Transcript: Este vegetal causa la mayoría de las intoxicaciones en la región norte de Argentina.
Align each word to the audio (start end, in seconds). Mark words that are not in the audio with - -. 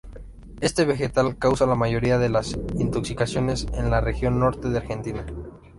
Este 0.61 0.83
vegetal 0.83 1.37
causa 1.37 1.67
la 1.67 1.75
mayoría 1.75 2.17
de 2.17 2.27
las 2.29 2.57
intoxicaciones 2.73 3.67
en 3.71 3.91
la 3.91 4.01
región 4.01 4.39
norte 4.39 4.67
de 4.69 4.77
Argentina. 4.79 5.23